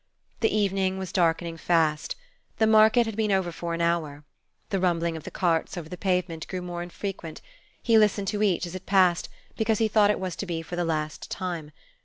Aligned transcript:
The 0.39 0.49
evening 0.51 0.97
was 0.97 1.11
darkening 1.11 1.57
fast. 1.57 2.15
The 2.57 2.65
market 2.65 3.05
had 3.05 3.15
been 3.15 3.31
over 3.31 3.51
for 3.51 3.75
an 3.75 3.81
hour; 3.81 4.23
the 4.71 4.79
rumbling 4.79 5.15
of 5.15 5.25
the 5.25 5.29
carts 5.29 5.77
over 5.77 5.89
the 5.89 5.95
pavement 5.95 6.47
grew 6.47 6.63
more 6.63 6.81
infrequent: 6.81 7.39
he 7.83 7.99
listened 7.99 8.27
to 8.29 8.41
each, 8.41 8.65
as 8.65 8.73
it 8.73 8.87
passed, 8.87 9.29
because 9.57 9.77
he 9.77 9.87
thought 9.87 10.09
it 10.09 10.19
was 10.19 10.35
to 10.37 10.47
be 10.47 10.63
for 10.63 10.75
the 10.75 10.83
last 10.85 11.29
time. 11.29 11.69